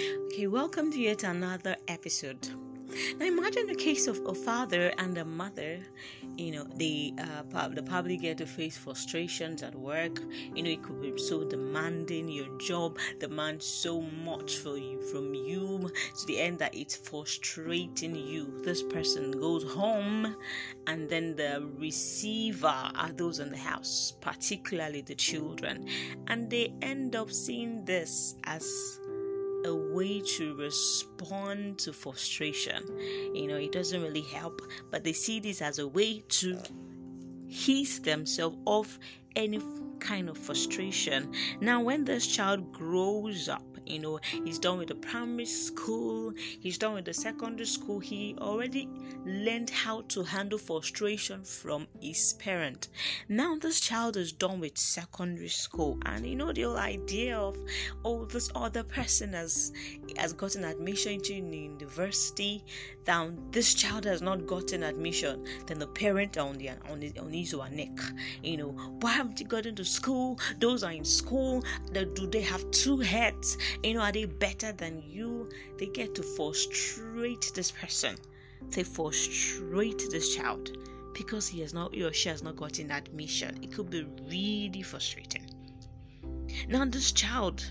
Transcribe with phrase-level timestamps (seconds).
[0.00, 2.48] Okay, welcome to yet another episode.
[3.18, 5.78] Now, imagine the case of a father and a mother.
[6.38, 10.18] You know, they uh, they probably get to face frustrations at work.
[10.54, 12.28] You know, it could be so demanding.
[12.28, 18.14] Your job demands so much for you from you to the end that it's frustrating
[18.14, 18.62] you.
[18.64, 20.34] This person goes home,
[20.86, 25.86] and then the receiver are those in the house, particularly the children,
[26.26, 28.98] and they end up seeing this as
[29.64, 32.84] a way to respond to frustration.
[33.34, 36.58] You know, it doesn't really help, but they see this as a way to
[37.48, 38.98] ease themselves off
[39.36, 39.60] any
[39.98, 41.32] kind of frustration.
[41.60, 46.78] Now, when this child grows up, you know, he's done with the primary school, he's
[46.78, 48.88] done with the secondary school, he already
[49.24, 52.88] learned how to handle frustration from his parent.
[53.28, 57.56] Now, this child is done with secondary school, and you know, the whole idea of
[58.04, 59.72] oh, this other person has
[60.16, 62.64] has gotten admission into university,
[63.04, 67.32] then this child has not gotten admission, then the parent on the on his, on
[67.32, 67.98] his or her neck,
[68.42, 68.70] you know,
[69.00, 70.38] why haven't you gotten to school?
[70.58, 71.62] Those are in school.
[71.92, 73.56] Do they have two heads?
[73.82, 75.48] You know, are they better than you?
[75.78, 78.16] They get to frustrate this person.
[78.70, 80.76] They frustrate this child
[81.14, 83.58] because he has not he or she has not gotten admission.
[83.62, 85.46] It could be really frustrating.
[86.68, 87.64] Now this child,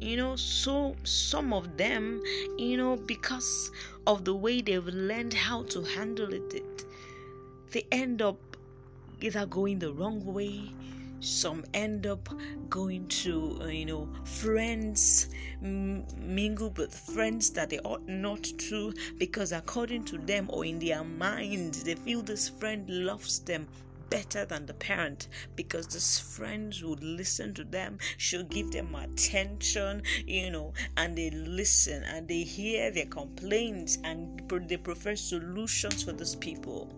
[0.00, 2.22] you know, so some of them,
[2.56, 3.70] you know, because
[4.06, 6.84] of the way they've learned how to handle it, it
[7.70, 8.38] they end up
[9.20, 10.70] either going the wrong way
[11.20, 12.28] some end up
[12.68, 15.28] going to uh, you know friends
[15.62, 20.78] m- mingle with friends that they ought not to because according to them or in
[20.78, 23.66] their mind they feel this friend loves them
[24.08, 30.02] better than the parent because this friends would listen to them should give them attention
[30.26, 36.12] you know and they listen and they hear their complaints and they prefer solutions for
[36.12, 36.92] these people.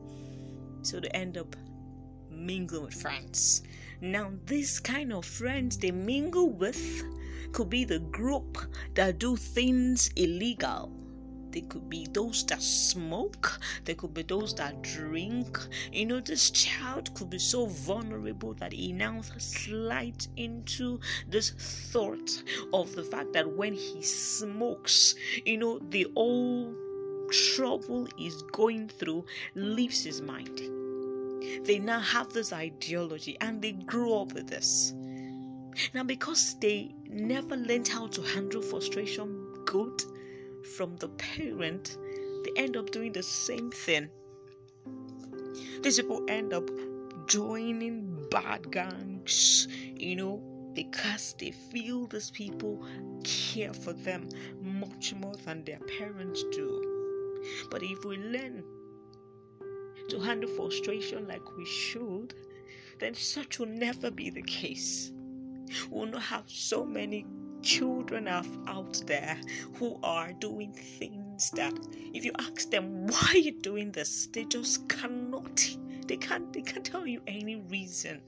[0.82, 1.54] So they end up
[2.30, 3.62] mingling with friends
[4.02, 7.04] now, this kind of friends they mingle with
[7.52, 8.58] could be the group
[8.94, 10.92] that do things illegal.
[11.52, 13.60] They could be those that smoke.
[13.84, 15.56] They could be those that drink.
[15.92, 20.98] You know, this child could be so vulnerable that he now slides into
[21.28, 21.50] this
[21.92, 22.42] thought
[22.72, 25.14] of the fact that when he smokes,
[25.44, 26.74] you know, the old
[27.54, 29.24] trouble he's going through
[29.54, 30.81] leaves his mind
[31.64, 34.94] they now have this ideology and they grew up with this.
[35.94, 40.02] Now, because they never learned how to handle frustration good
[40.76, 41.96] from the parent,
[42.44, 44.08] they end up doing the same thing.
[45.82, 46.68] These people end up
[47.26, 50.42] joining bad gangs, you know,
[50.74, 52.84] because they feel these people
[53.24, 54.28] care for them
[54.60, 57.40] much more than their parents do.
[57.70, 58.62] But if we learn
[60.08, 62.34] to handle frustration like we should,
[62.98, 65.12] then such will never be the case.
[65.90, 67.26] We'll not have so many
[67.62, 69.40] children out there
[69.74, 71.72] who are doing things that
[72.12, 75.64] if you ask them why are you doing this, they just cannot.
[76.06, 78.20] They can't they can't tell you any reason.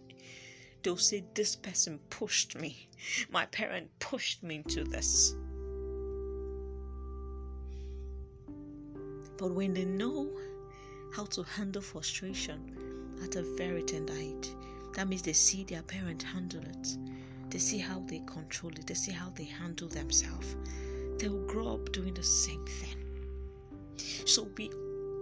[0.83, 2.89] They'll say this person pushed me.
[3.31, 5.35] My parent pushed me into this.
[9.37, 10.31] But when they know
[11.15, 12.59] how to handle frustration
[13.23, 14.49] at a very tender age.
[14.95, 16.99] That means they see their parent handle it.
[17.51, 18.87] They see how they control it.
[18.87, 20.57] They see how they handle themselves.
[21.19, 22.97] They will grow up doing the same thing.
[24.27, 24.71] So we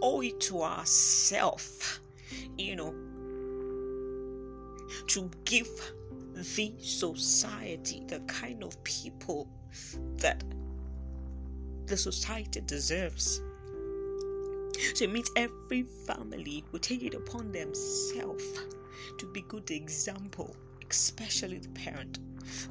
[0.00, 2.00] owe it to ourselves,
[2.56, 2.94] you know,
[5.08, 5.68] to give
[6.34, 6.42] the
[6.80, 9.46] society the kind of people
[10.16, 10.42] that
[11.86, 13.42] the society deserves.
[14.94, 18.44] So it means every family will take it upon themselves
[19.18, 20.56] to be good example,
[20.90, 22.18] especially the parent,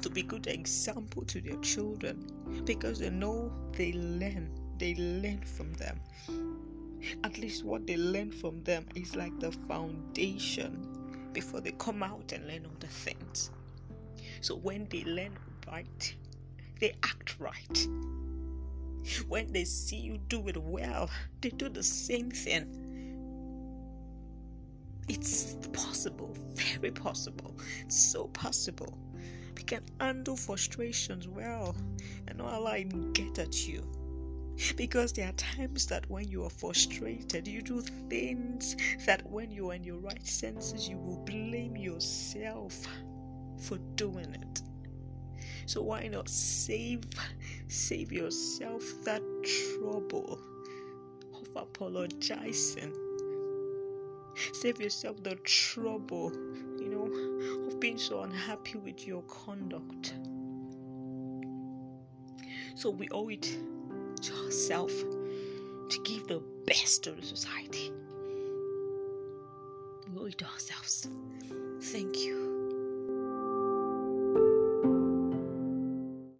[0.02, 5.72] to be good example to their children because they know they learn, they learn from
[5.74, 6.00] them.
[7.24, 12.32] At least what they learn from them is like the foundation before they come out
[12.32, 13.50] and learn other things.
[14.40, 15.36] So when they learn
[15.66, 16.14] right,
[16.80, 17.88] they act right
[19.28, 21.10] when they see you do it well,
[21.40, 22.78] they do the same thing.
[25.08, 27.56] It's possible, very possible.
[27.80, 28.98] It's so possible.
[29.56, 31.76] We can handle frustrations well
[32.26, 33.82] and not allow it get at you.
[34.76, 38.76] Because there are times that when you are frustrated, you do things
[39.06, 42.86] that when you are in your right senses, you will blame yourself
[43.58, 44.62] for doing it.
[45.66, 47.00] So why not save
[47.72, 50.38] Save yourself that trouble
[51.34, 52.92] of apologizing.
[54.52, 56.30] Save yourself the trouble,
[56.78, 60.12] you know, of being so unhappy with your conduct.
[62.74, 63.50] So we owe it
[64.20, 67.90] to ourselves to give the best to the society.
[70.12, 71.08] We owe it to ourselves.
[71.80, 72.51] Thank you.